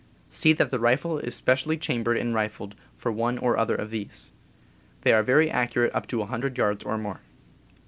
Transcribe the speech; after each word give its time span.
See 0.31 0.51
that 0.53 0.71
the 0.71 0.79
rifle 0.79 1.19
is 1.19 1.35
specially 1.35 1.77
chambered 1.77 2.17
and 2.17 2.33
rifled 2.33 2.73
for 2.97 3.11
one 3.11 3.37
or 3.37 3.55
other 3.55 3.75
of 3.75 3.91
these. 3.91 4.31
They 5.01 5.13
are 5.13 5.21
very 5.21 5.51
accurate 5.51 5.93
up 5.93 6.07
to 6.07 6.17
100 6.17 6.57
yards 6.57 6.83
or 6.83 6.97
more. 6.97 7.19